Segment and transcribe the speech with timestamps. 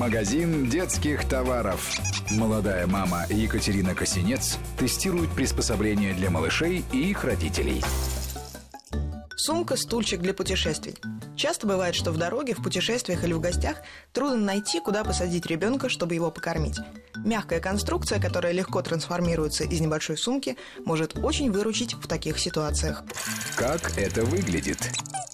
[0.00, 2.00] Магазин детских товаров.
[2.30, 7.82] Молодая мама Екатерина Косинец тестирует приспособления для малышей и их родителей.
[9.36, 10.94] Сумка, стульчик для путешествий.
[11.36, 13.76] Часто бывает, что в дороге, в путешествиях или в гостях
[14.14, 16.78] трудно найти, куда посадить ребенка, чтобы его покормить.
[17.22, 23.04] Мягкая конструкция, которая легко трансформируется из небольшой сумки, может очень выручить в таких ситуациях.
[23.54, 24.78] Как это выглядит?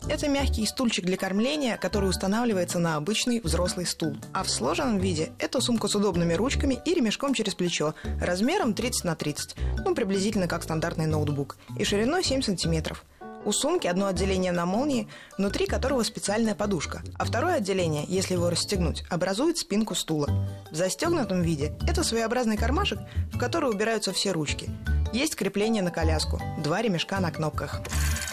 [0.09, 4.17] Это мягкий стульчик для кормления, который устанавливается на обычный взрослый стул.
[4.33, 9.05] А в сложенном виде это сумка с удобными ручками и ремешком через плечо, размером 30
[9.05, 13.05] на 30, ну приблизительно как стандартный ноутбук, и шириной 7 сантиметров.
[13.45, 18.49] У сумки одно отделение на молнии, внутри которого специальная подушка, а второе отделение, если его
[18.49, 20.29] расстегнуть, образует спинку стула.
[20.71, 23.01] В застегнутом виде это своеобразный кармашек,
[23.33, 24.71] в который убираются все ручки.
[25.13, 27.81] Есть крепление на коляску, два ремешка на кнопках.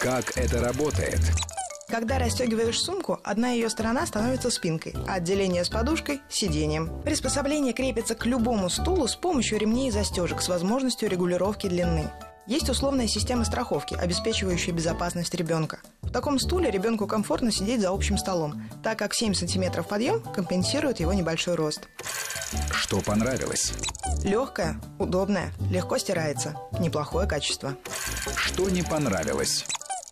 [0.00, 1.20] Как это работает?
[1.88, 7.02] Когда расстегиваешь сумку, одна ее сторона становится спинкой, а отделение с подушкой– сиденьем.
[7.02, 12.10] Приспособление крепится к любому стулу с помощью ремней и застежек с возможностью регулировки длины.
[12.46, 15.78] Есть условная система страховки, обеспечивающая безопасность ребенка.
[16.02, 21.00] В таком стуле ребенку комфортно сидеть за общим столом, так как 7 сантиметров подъем компенсирует
[21.00, 21.88] его небольшой рост.
[22.70, 23.72] Что понравилось?
[24.22, 26.54] Легкая, удобная, легко стирается.
[26.78, 27.76] Неплохое качество.
[28.36, 29.64] Что не понравилось?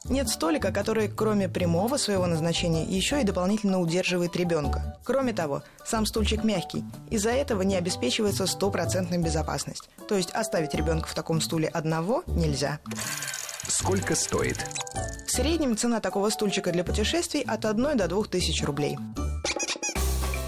[0.05, 4.99] Нет столика, который, кроме прямого своего назначения, еще и дополнительно удерживает ребенка.
[5.05, 9.89] Кроме того, сам стульчик мягкий, из-за этого не обеспечивается стопроцентная безопасность.
[10.09, 12.81] То есть оставить ребенка в таком стуле одного нельзя.
[13.69, 14.59] Сколько стоит?
[15.27, 18.99] В среднем цена такого стульчика для путешествий от 1 до 2 тысяч рублей.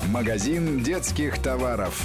[0.09, 2.03] Магазин детских товаров.